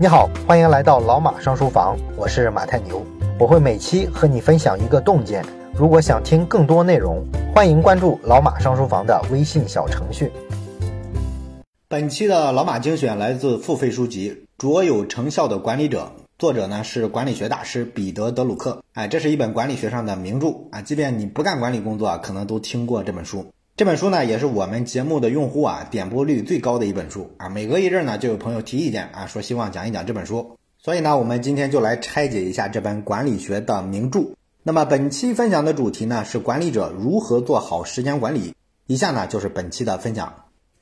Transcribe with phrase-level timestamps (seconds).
[0.00, 3.04] 你好，欢迎来到老马上书房，我是马太牛，
[3.36, 5.44] 我会每期和你分享一个洞见。
[5.74, 7.20] 如果想听更多内容，
[7.52, 10.30] 欢迎关注老马上书房的微信小程序。
[11.88, 18.80] 本期的老马精选来自付费书籍《卓有成效的管理者》，作者呢是管理学大师彼得·德鲁克。
[18.92, 23.44] 哎，这是一本管理学上的名著啊，即便你不干管理工作，可能都听过这本书。
[23.78, 27.48] 这本书呢，也是我们节目的用户啊点播率最高的一本书啊。
[27.48, 30.56] 每隔一阵呢，就有朋友提意见啊，说希望讲一讲这本书。
[30.78, 34.32] 所以呢，我们今天就来拆解一下这本管理学的名著。
[34.64, 38.52] 那么本期分享的主题呢，是管理者如何做好时间管理。
[38.88, 40.34] 以下呢，就是本期的分享。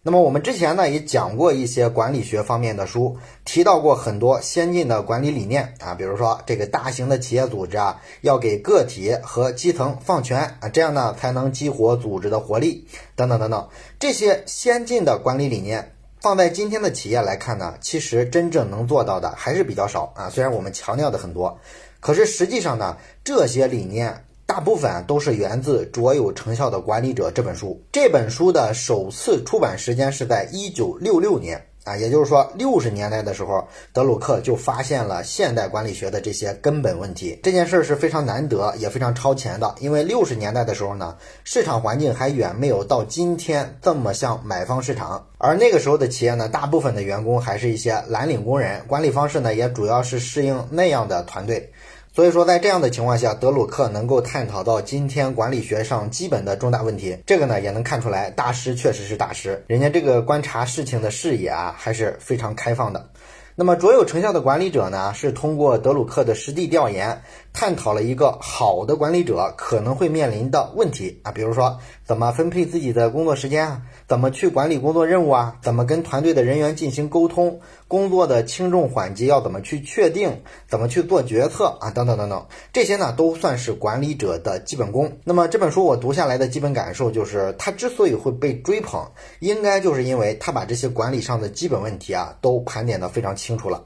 [0.07, 13.69] 那么我们之前呢也讲过一些管理学方面的书，提到过很多先进的管理理念啊，比如说这个大型的企业组织啊，要给个体和基层放权啊，这样呢才能激活组织的活力等等等等。
[13.99, 20.31] 这些先进的管理理念放在今天的企业来看呢，其实真正能做到的还是比较少啊。
[20.31, 21.59] 虽然我们强调的很多，
[21.99, 24.23] 可是实际上呢，这些理念。
[24.47, 27.83] 大部分都是源自《卓有成效的管理者》这本书。
[27.91, 37.39] 这本书的首次出版时间是在一九六六年啊，也就是说六十年代的时候，德鲁克就发现了现代管理学的这些根本问题。
[37.43, 51.73] 这件事儿是非常难得，也非常超前的，因为六十年代的时候呢，市场环境还远没有到今天这么像买方市场，而那个时候的企业呢，大部分的员工还是一些蓝领工人，管理方式呢也主要是适应那样的团队。
[52.17, 63.11] 所以说，在这样的情况下，德鲁克能够探讨到今天管理学上基本的重大问题，这个呢也能看出来，大师确实是大师，人家这个观察事情的视野啊还是非常开放的。
[63.55, 67.23] 那么，卓有成效的管理者呢，是通过德鲁克的实地调研，
[67.53, 77.59] 探讨了一个好的管理者可能会面临的问题啊，比如说怎么分配自己的工作时间啊，怎么去管理工作任务啊，怎么跟团队的人员进行沟通，
[77.89, 85.11] 工作的轻重缓急要怎么去确定，怎么去做决策啊，等等等等，这些呢都算是管理者的基本功。
[85.25, 89.05] 那么这本书我读下来的基本感受就是，他之所以会被追捧，
[89.41, 93.47] 应该就是因为他把这些管理上的基本问题啊都盘点的非常清。
[93.47, 93.85] 清楚了，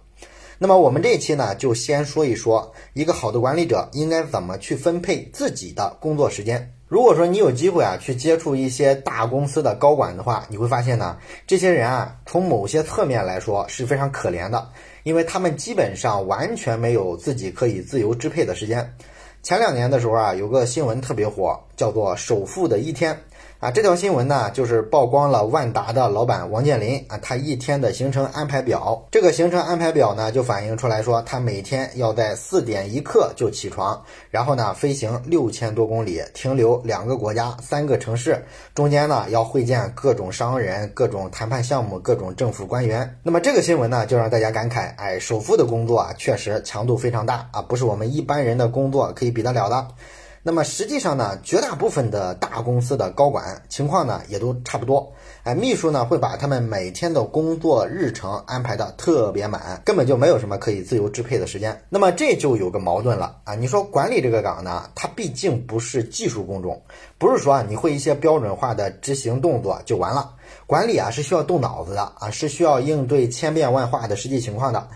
[0.56, 6.72] 那么我们这一期呢，就先说一说一个好的管理者应该怎么去分配自己的工作时间。
[6.90, 14.68] 如果说你有机会啊去接触一些大公司的高管的话，你会发现呢，这些人啊，从某些侧面来说是非常可怜的，
[15.04, 18.92] 因为他们基本上完全没有自己可以自由支配的时间。
[19.40, 23.16] 前两年的时候啊，有个新闻特别火，叫做“首富的一天”。
[23.60, 29.06] 啊，这条新闻呢，就是曝光了万达的老板王健林啊，他一天的行程安排表。
[29.10, 38.42] 这个行程安排表呢，就反映出来说，他每天要在四点一刻就起床，然后呢，飞行六千多公里，停留两个国家、三个城市，
[38.74, 43.14] 中间呢要会见各种商人、各种谈判项目、各种政府官员。
[43.22, 49.86] 那么这个新闻呢，就让大家感慨，哎，首富的工作啊，确实强度非常大啊，不是我们一般人的工作可以比得了的。
[50.42, 55.12] 那么实际上呢，绝大部分的大公司的高管情况呢也都差不多。
[55.42, 61.78] 哎，秘书呢会把他们每天的工作日程安排的特别满，根本就没有什么可以自由支配的时间。
[61.90, 63.54] 那么这就有个矛盾了啊！
[63.54, 66.80] 你说管理这个岗呢，它毕竟不是技术工种，
[67.18, 70.34] 不是说啊你会一些标准化的执行动作就完了。
[70.66, 74.88] 管理啊是需要动脑子的啊，是需要应对千变万化的实际情况的。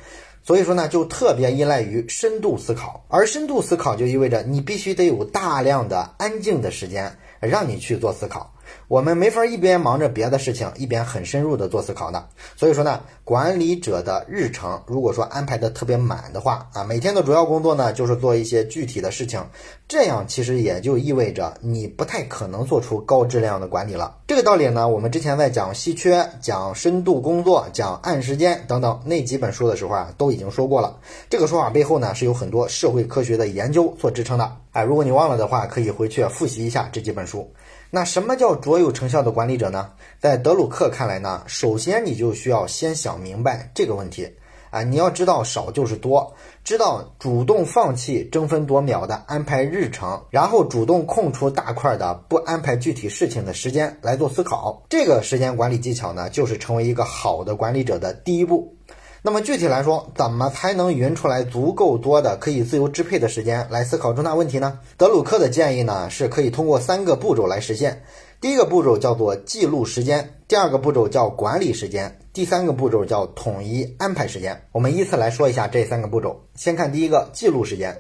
[0.47, 8.54] 所以说呢，就特别依赖于深度思考，而深度思考就意味着你必须得有大量的安静的时间，让你去做思考。
[8.89, 12.29] 我们没法一边忙着别的事情，一边很深入的做思考的。
[12.57, 19.43] 所以说呢，管理者的日程如果说安排的特别满的话啊，每天的主要工作呢就是做一些具体的事情，
[19.89, 24.17] 这样其实也就意味着你不太可能做出高质量的管理了。
[24.27, 30.99] 这个道理呢，我们之前在讲稀缺、讲深度工作、讲按时间等等那几本书的时候啊，都已经说过了。
[31.29, 34.57] 这个说法背后呢，是有很多社会科学的研究所支撑的。
[34.73, 37.51] 哎，如果你忘了的话，可以回去复习一下这几本书。
[37.95, 39.89] 那什么叫卓有成效的管理者呢？
[40.19, 44.29] 在德鲁克看来呢，首先你就需要先想明白这个问题
[44.71, 54.83] 啊，你要知道少就是多，知道主动放弃争分夺秒的安排日程，然后主动空出大块的不安排具体事情的时间来做思考。
[54.91, 58.74] 这个时间管理技巧呢，就是成为一个好的管理者的第一步。
[59.27, 64.79] 那么具体来说，怎么才能匀出来足够多的可以自由支配的时间来思考重大问题呢？
[64.99, 68.03] 德鲁克的建议呢，是可以通过三个步骤来实现。
[68.39, 74.61] 第一个步骤叫做记录时间，第二个步骤叫管理时间，第三个步骤叫统一安排时间。
[74.73, 76.39] 我们依次来说一下这三个步骤。
[76.55, 77.99] 先看第一个，记录时间。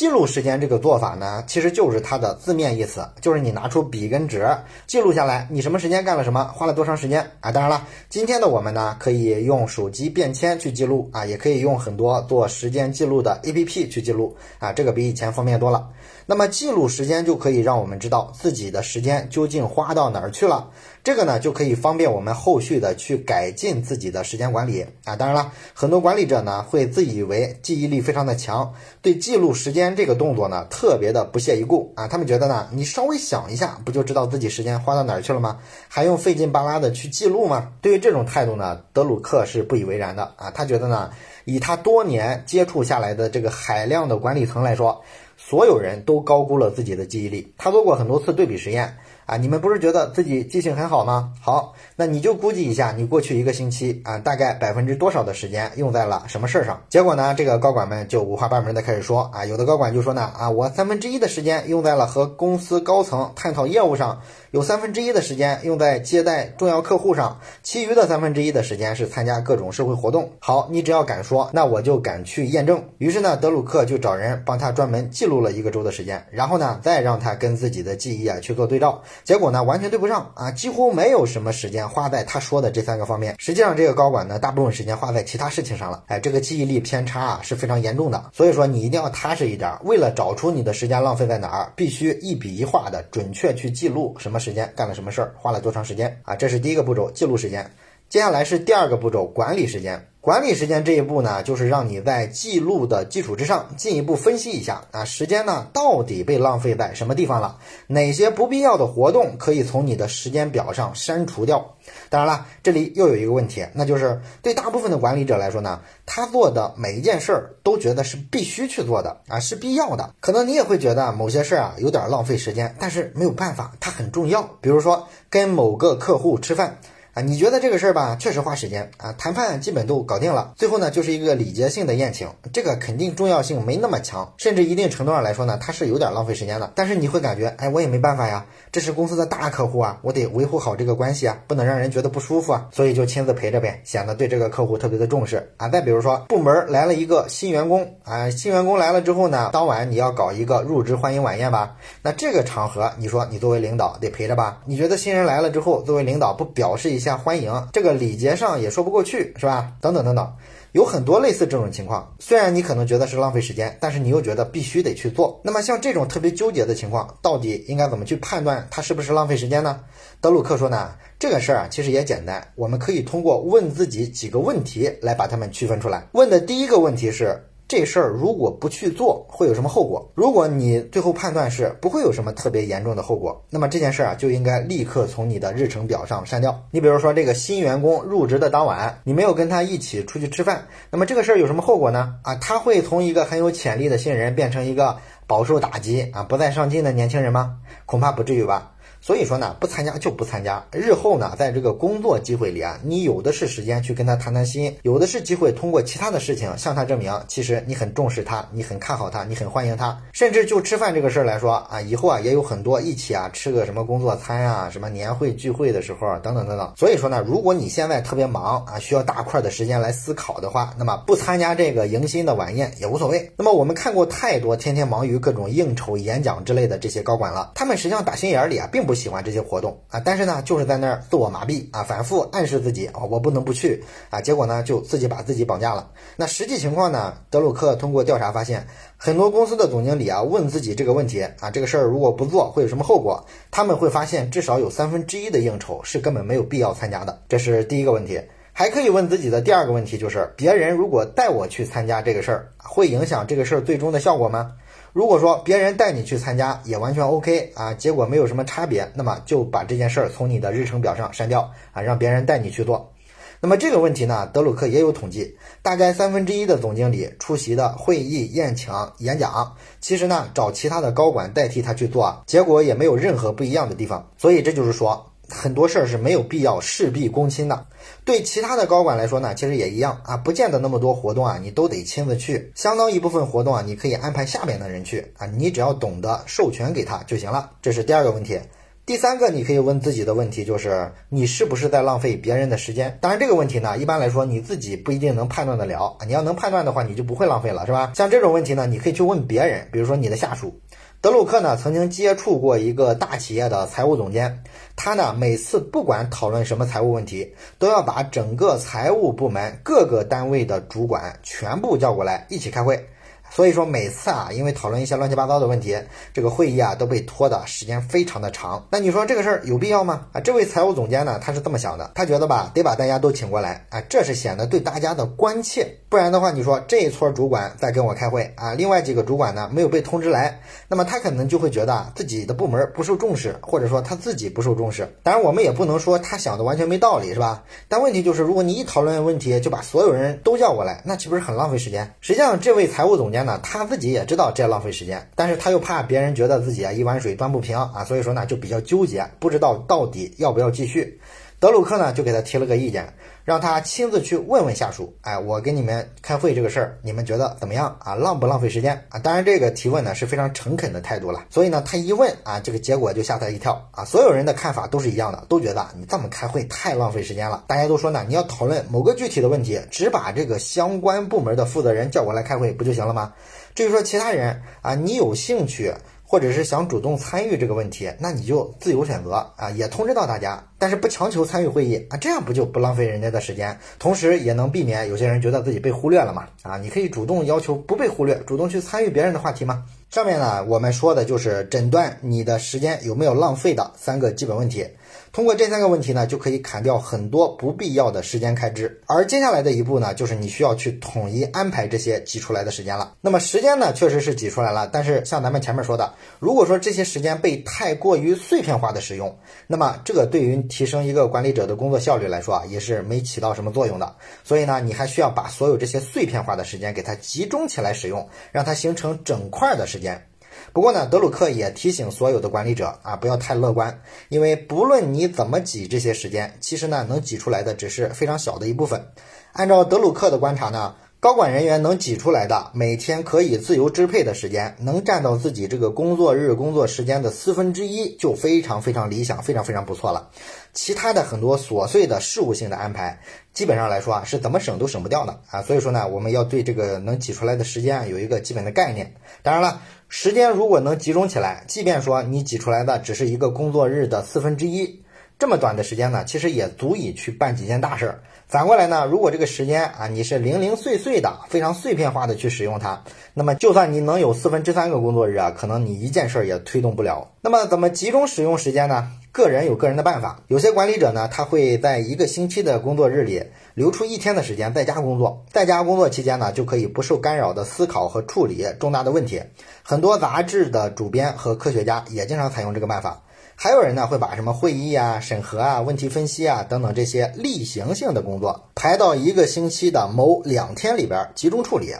[0.00, 4.48] 记录时间这个做法呢，其实就是它的字面意思，就是你拿出笔跟纸
[4.86, 7.52] 记录下来，你什么时间干了什么，花了多长时间啊？
[7.52, 15.86] 当然了，今天的我们呢，可以用手机便签去记录啊，也可以用很多做时间记录的 APP 去记录啊，这个比以前方便多了。
[16.24, 20.70] 那么记录时间就可以让我们知道自己的时间究竟花到哪儿去了。
[21.02, 25.16] 这个呢，就可以方便我们后续的去改进自己的时间管理啊。
[25.16, 32.06] 当然了，很多管理者呢会自以为记忆力非常的强，对记录时间这个动作呢特别的不屑一顾啊。
[32.06, 35.58] 他们觉得呢，你稍微想一下，不就知道自己时间花到哪儿去了吗？
[35.88, 37.72] 还用费劲巴拉的去记录吗？
[37.80, 40.50] 对于这种态度呢，德鲁克是不以为然的啊。
[40.50, 41.10] 他觉得呢，
[41.46, 45.02] 以他多年接触下来的这个海量的管理层来说，
[45.38, 47.54] 所有人都高估了自己的记忆力。
[47.56, 48.98] 他做过很多次对比实验。
[49.30, 51.32] 啊，你们不是觉得自己记性很好吗？
[51.40, 56.82] 好，那你就估计一下，你过去一个星期啊，大概百分之多少的时间用在了什么事儿上？
[56.88, 64.20] 结果呢，这个高管们就五花八门的开始说啊，有的高管就说呢啊，我三分之一的时间用在了和公司高层探讨业务上。
[64.50, 70.32] 有三分之一的时间用在接待重要客户上，其余的三分之一的时间是参加各种社会活动。
[70.40, 72.82] 好，你只要敢说，那我就敢去验证。
[72.98, 79.00] 于是呢，德鲁克就找人帮他专门记录了一个周的时间，然后呢，再让他跟自己的记忆啊去做对照。
[79.22, 83.36] 结果呢，完全对不上啊，几乎没有什么时间花在他说的这三个方面。
[83.38, 86.02] 实际上，这个高管呢，大部分时间花在其他事情上了。
[86.08, 88.30] 哎，这个记忆力偏差啊是非常严重的。
[88.32, 89.72] 所以说，你一定要踏实一点。
[89.84, 94.40] 为了找出你的时间浪费在哪儿，必须一笔一画的准确去记录什么。
[94.40, 96.34] 时间干了什么事儿，花了多长时间啊？
[96.34, 97.70] 这是第一个步骤，记录时间。
[98.08, 100.09] 接下来是第二个步骤，管理时间。
[100.22, 107.56] 管理时间这一步呢，就是让你在记录的基础之上，进一步分析一下啊，时间呢到底被浪费在什么地方了？
[107.86, 111.74] 哪些不必要的活动可以从你的时间表上删除掉？
[112.10, 120.14] 当然了，这里又有一个问题，那就是对大部分的管理者来说呢，他做的每一件事儿都觉得是必须去做的啊，是必要的。
[120.20, 124.42] 可能你也会觉得某些事儿啊有点浪费时间，但是没有办法，它很重要。
[124.60, 126.76] 比如说跟某个客户吃饭。
[127.22, 136.72] 你觉得这个事儿吧，确实花时间啊，谈判基本都搞定了，最后呢就是一个礼节性的宴请，这个肯定重要性没那么强，甚至一定程度上来说呢，它是有点浪费时间的。
[136.74, 145.68] 但是你会感觉，哎，我也没办法呀，这是公司的大客户啊，我得维护好这个关系啊，不能让人觉得不舒服啊，所以就亲自陪着呗，显得对这个客户特别的重视啊。
[145.68, 154.60] 再比如说，部门来了一个新员工啊，新员工来了之后呢，当晚你要搞一个入职欢迎晚宴吧，那这个场合，你说你作为领导得陪着吧？
[154.64, 157.09] 你觉得新人来了之后，作为领导不表示一下？
[157.10, 159.72] 下欢迎，这个礼节上也说不过去，是吧？
[159.80, 160.32] 等等等等，
[160.70, 162.14] 有很多类似这种情况。
[162.20, 165.40] 虽然你可能觉得是浪费时间，但是你又觉得必须得去做。
[165.42, 169.80] 那么像这种特别纠结的情况，到底应该怎么去判断它是不是浪费时间呢？
[170.20, 176.06] 德鲁克说呢，这个事儿啊，其实也简单，我们可以通过问自己几个问题来把它们区分出来。
[176.12, 177.44] 问的第一个问题是。
[177.70, 180.10] 这事儿如果不去做，会有什么后果？
[180.16, 186.64] 如果你最后判断是不会有什么特别严重的后果，那么这件事儿啊就应该立刻从你的日程表上删掉。
[186.72, 192.16] 你比如说，这个新员工入职的当晚，你没有跟他一起出去吃饭，那么这个事儿有什么后果呢？
[192.24, 194.96] 啊，他会从一个很有潜力的新人变成一个
[195.28, 197.58] 饱受打击啊、不再上进的年轻人吗？
[197.86, 198.72] 恐怕不至于吧。
[199.00, 200.62] 所以说呢，不参加就不参加。
[200.70, 209.98] 日后呢，在这个工作机会里啊，你有的是时间去跟他谈谈心，有的是机会通过其他的事情向他证明，其实你很重视他，你很看好他，你很欢迎他。
[210.12, 216.70] 甚至就吃饭这个事儿来说啊，以后啊也有很多一起啊吃个什么工作餐啊，什么年会聚会的时候啊等等等等。
[216.76, 223.32] 所以说呢，如果你现在特别忙啊，需要大块的时间来思考的话，那么不参加这个迎新的晚宴也无所谓。
[223.38, 228.89] 那么我们看过太多天天忙于各种应酬、演讲之类的这些高管了，他们实际上打心眼里啊并不。
[228.90, 235.92] 不喜欢这些活动啊，但是呢，就是在那儿自我麻痹啊，反复暗示自己啊，我不能不去啊，结果呢，就自己把自己绑架了。
[236.16, 238.66] 那实际情况呢，德鲁克通过调查发现，
[238.96, 243.24] 很多公司的总经理啊，问自己这个问题啊，这个事儿如果不做会有什么后果？
[243.52, 247.16] 他们会发现，至少有三分之一的应酬是根本没有必要参加的。
[247.28, 248.20] 这是第一个问题。
[248.60, 254.52] 还可以问自己的第二个问题就是，别人如果带我去参加这个事儿，会影响这个事儿最终的效果吗？
[254.92, 262.92] 如果说别人带你去参加也完全 OK 啊，结果没有什么差别，那么就把这件事儿从你的日程表上删掉啊，让别人带你去做。
[263.40, 274.10] 那么这个问题呢，德鲁克也有统计，大概三分之一的总经理出席的会议、宴请、演讲，其实呢找其他的高管代替他去做，结果也没有任何不一样的地方。
[274.18, 275.06] 所以这就是说。
[275.30, 277.66] 很多事儿是没有必要事必躬亲的，
[278.04, 282.52] 对其他的高管来说呢，其实也一样啊，不见得那么多活动啊，你都得亲自去。
[282.54, 287.52] 相当一部分活动啊，你可以安排下边的人去啊，你只要懂得授权给他就行了。
[287.62, 288.40] 这是第二个问题。
[288.86, 292.98] 第三个，你可以问自己的问题就是，你是不是在浪费别人的时间？
[293.00, 296.04] 当然，这个问题呢，一般来说你自己不一定能判断得了啊。
[296.06, 297.92] 你要能判断的话，你就不会浪费了，是吧？
[297.94, 300.58] 像这种问题呢，你可以去问别人，比如说你的下属。
[301.02, 304.44] 德鲁克呢，曾经接触过一个大企业的财务总监，
[304.76, 312.86] 他呢每次不管讨论什么财务问题，都要把整个财务部门各个单位的主管全部叫过来一起开会。
[313.30, 315.74] 所以说每次啊，因为讨论一些乱七八糟的问题，
[316.12, 318.66] 这个会议啊都被拖的时间非常的长。
[318.70, 320.08] 那你说这个事儿有必要吗？
[320.12, 325.78] 啊，这位财务总监呢，他是这么想的，他觉得吧，得把大家都请过来啊，这是显得对大家的关切。
[325.90, 334.88] 不然的话，你说这一撮主管在跟我开会啊，另外几个主管呢没有被通知来，那么他可能就会觉得自己的部门不受重视，或者说他自己不受重视。
[335.02, 337.42] 当然，我们也不能说他想的完全没道理，是吧？
[337.66, 341.92] 但问题就是，如果你一讨论问题就把所有人都叫过来，那岂不是很浪费时间？
[342.00, 343.20] 实际上，这位财务总监。
[343.20, 350.98] 呢，他自己也知道这浪费时间，但是他又怕别人觉得自己啊一碗水端不平啊，所以说呢就比较纠结，不知道到底要不要继续。
[351.40, 352.92] 德鲁克呢就给他提了个意见，
[353.24, 357.94] 让他亲自去问问下属，哎，我跟你们开会这个事儿，你们觉得怎么样啊？
[357.94, 358.98] 浪不浪费时间啊？
[358.98, 367.42] 当然这个提问呢是非常诚恳的态度了，所以呢他一问啊，这个结果就吓他一跳啊，所有人的看法都是一样的，都觉得你这么开会太浪费时间了。
[367.46, 373.14] 大家都说呢，你要讨论某个具体的问题，只把这个相关部门的负责人叫过来开会不就行了吗？
[373.54, 375.72] 至于说其他人啊，你有兴趣。
[376.10, 386.26] 或者是想主动参与这个问题，那你就自由选择啊，也通知到大家，但是不强求参与会议啊，这样不就不浪费人家的时间，同时也能避免有些人觉得自己被忽略了嘛？
[386.42, 389.62] 啊，你可以主动要求不被忽略，主动去参与别人的话题嘛。
[389.90, 394.64] 上面呢，我们说的就是诊断你的时间有没有浪费的三个基本问题。
[395.12, 398.80] 通过这三个问题呢，就可以砍掉很多不必要的时间开支。
[398.86, 402.94] 而接下来的一步呢，就是你需要去统一安排这些挤出来的时间了。
[403.00, 409.12] 那么时间呢，确实是挤出来了，但是像咱们前面说的，如果说这些时间被太过于碎片化的使用，
[409.48, 413.92] 那么这个对于提升一个管理者的工作效率来说啊，也是没起到什么作用的。
[414.22, 420.06] 所以呢，你还需要把所有这些碎片化的时间给它集中起来使用，让它形成整块的时间。
[420.52, 428.86] 不过呢，德鲁克也提醒所有的管理者啊，不要太乐观，因为不论你怎么挤这些时间，其实呢，能挤出来的只是非常小的一部分。
[429.32, 440.10] 按照德鲁克的观察呢，高管人员能挤出来的每天可以自由支配的时间，能占到自己这个工作日工作时间的四分之一，就非常非常理想，非常非常不错了。
[440.52, 443.00] 其他的很多琐碎的事务性的安排，
[443.32, 445.42] 基本上来说啊，是怎么省都省不掉的啊。
[445.42, 448.94] 所以说呢，我们要对这个能挤出来的时间有一个基本的概念。
[449.22, 449.62] 当然了。
[449.92, 454.84] 时间如果能集中起来，即便说你挤出来的只是一个工作日的四分之一，
[455.18, 458.02] 这么短的时间呢，其实也足以去办几件大事儿。
[458.28, 467.10] 反过来呢，如果这个时间啊，你是零零碎碎的、非常碎片化的去使用它，那么就算你能有四分之三个工作日啊，可能你一件事儿也推动不了。
[467.22, 468.92] 那么怎么集中使用时间呢？
[469.12, 473.24] 个人有个人的办法，有些管理者呢，他会在一个星期的工作日里
[473.54, 479.20] 留出一天的时间在家工作，在家工作期间呢，就可以不受干扰的思考和处理重大的问题。
[479.64, 483.02] 很多杂志的主编和科学家也经常采用这个办法。
[483.34, 491.74] 还有人呢，会把什么会议啊、审核啊、问题分析啊等等这些例行性的工作排到一个星期的某两天里边集中处理。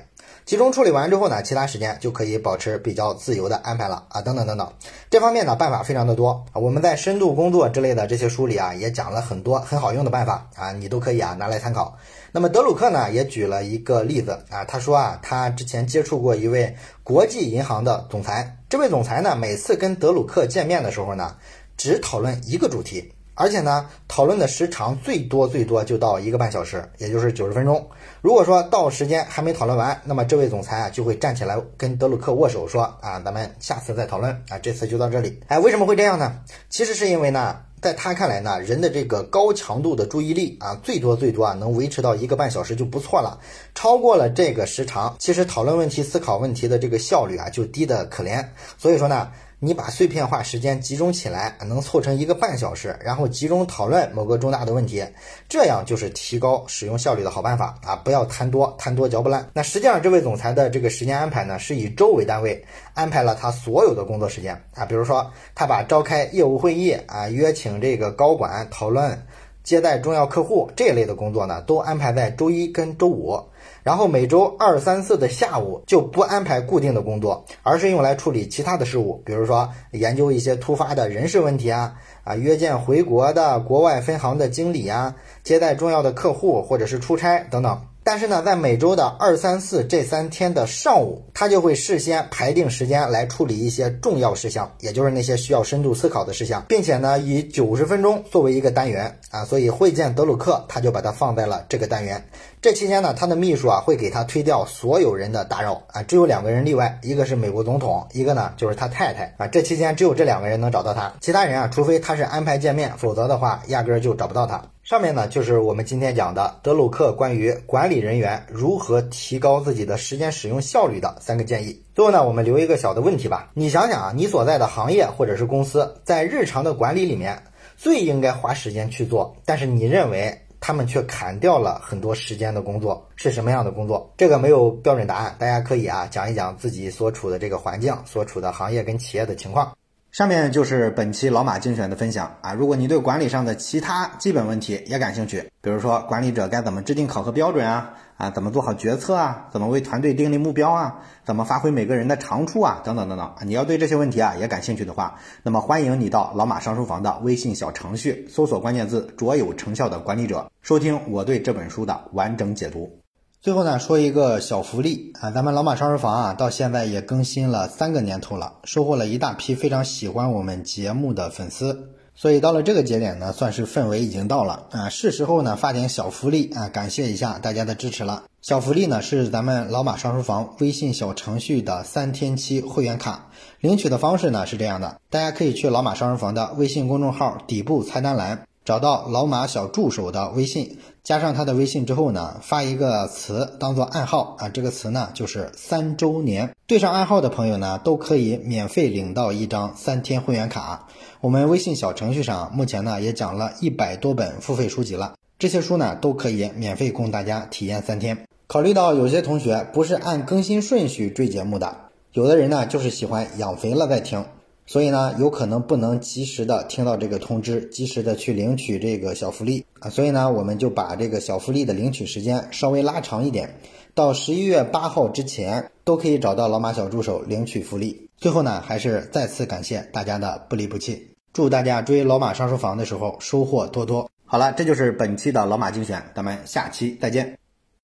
[0.45, 4.73] 集中处理完之后呢，其他时间就可以保持比较自由的安排了啊，等等等等，
[5.09, 6.59] 这方面呢办法非常的多啊。
[6.59, 11.97] 我们在深度工作之类的这些书里啊，也讲了很多很好用的办法啊，你都可以啊拿来参考。
[12.33, 21.37] 那么德鲁克呢也举了一个例子啊，他说啊，他之前接触过一位国际银行的总裁，这位总裁呢每次跟德鲁克见面的时候呢，
[21.77, 23.13] 只讨论一个主题。
[23.41, 27.89] 而且呢，讨论的时长最多最多就到一个半小时，也就是九十分钟。
[28.21, 35.41] 如果说到时间还没讨论完，那么这位总裁啊就会站起来跟德鲁克握手，说啊，咱们下次再讨论啊，这次就到这里。
[35.47, 36.39] 哎，为什么会这样呢？
[36.69, 43.41] 其实是因为呢，在他看来呢，人的这个高强度的注意力啊，最多最多啊能维持到一个半小时就不错了。
[43.75, 48.45] 超过了这个时长，其实讨论问题、思考问题的这个效率啊就低得可怜。
[48.77, 49.31] 所以说呢。
[49.63, 55.05] 你把碎片化时间集中起来，能凑成一个半小时，然后集中讨论某个重大的问题，
[55.51, 57.95] 这样就是提高使用效率的好办法啊！
[57.97, 59.47] 不要贪多，贪多嚼不烂。
[59.53, 62.65] 那实际上，这位总裁的这个时间安排呢，是以周为单位
[62.95, 64.87] 安排了他所有的工作时间啊。
[64.87, 69.23] 比如说，他把召开业务会议啊、约请这个高管讨论、
[69.63, 73.39] 接待重要客户这一类的工作呢，都安排在周一跟周五。
[73.83, 81.95] 然后每周二、三、四的下午就不安排固定的工作，而是用来处理其他的事务，比如说研究一些突发的人事问题啊，
[82.25, 87.90] 啊约见回国的国外分行的经理啊，接待重要的客户或者是出差等等。
[88.11, 102.21] 但是呢，在每周的二、三、四这三天的上午，他就会事先排定时间来处理一些重要事项，也就是那些需要深度思考的事项，并且呢，以九十分钟作为一个单元啊，所以会见德鲁克，他就把它放在了这个单元。
[102.61, 109.47] 这期间呢，他的秘书啊会给他推掉所有人的打扰啊，只有两个人例外，一个是美国总统，一个呢就是他太太啊。
[109.47, 114.61] 这期间只有这两个人能找到他，其他人啊，除非他是安排见面，否则的话压根儿就找不到他。
[114.91, 121.81] 上面呢就是我们今天讲的德鲁克关于管理人员如何提高自己的时间使用效率的三个建议。
[121.95, 127.41] 最后呢，我们留一个小的问题吧，你想想啊，你所在的行业或者是公司在日常的管理里面
[127.77, 130.37] 最应该花时间去做，但是你认为？
[130.63, 134.13] 他们却砍掉了很多时间的工作，是什么样的工作？
[134.19, 139.75] 这个没有标准答案，大家可以啊讲一讲自己所处的这个环境、所处的行业跟企业的情况。
[140.13, 142.53] 上面就是本期老马精选的分享啊！
[142.53, 155.15] 如果你对管理上的其他基本问题也感兴趣，比如说管理者该怎么制定考核标准啊，啊，怎么做好决策啊，怎么为团队订立目标啊，怎么发挥每个人的长处啊，等等等等，你要对这些问题啊也感兴趣的话，
[155.45, 163.00] 那么欢迎你到老马上书房的微信小程序搜索关键字“卓有成效的管理者”，收听我对这本书的完整解读。
[163.43, 178.25] 最后呢，说一个小福利啊，咱们老马上书房啊，到现在也更新了三个年头了，收获了一大批非常喜欢我们节目的粉丝，所以到了这个节点呢，算是氛围已经到了啊，是时候呢发点小福利啊，感谢一下大家的支持了。
[178.43, 183.31] 小福利呢是咱们老马上书房微信小程序的三天期会员卡，
[183.61, 188.43] 领取的方式呢是这样的，大家可以去老马上书房的微信公众号底部菜单栏。
[188.65, 196.55] 找到老马小助手的微信，加上他的微信之后呢，发一个词当做暗号啊，这个词呢就是三周年。
[196.67, 200.87] 对上暗号的朋友呢，都可以免费领到一张三天会员卡。
[201.21, 208.27] 我们微信小程序上目前呢也讲了一百多本付费书籍了，这些书呢都可以免费供大家体验三天。
[208.47, 211.77] 考虑到有些同学不是按更新顺序追节目的，
[212.13, 214.25] 有的人呢就是喜欢养肥了再听。
[214.71, 219.91] 所以呢，有可能不能及时的听到这个通知，及时的去领取这个小福利啊。
[219.91, 223.53] 所以呢，我们就把这个小福利的领取时间稍微拉长一点，
[223.97, 228.09] 到十一月八号之前都可以找到老马小助手领取福利。
[228.17, 234.09] 最后呢，还是再次感谢大家的不离不弃，祝大家追老马上书房的时候收获多多。
[234.25, 237.37] 好了，这就是本期的老马精选，咱们下期再见。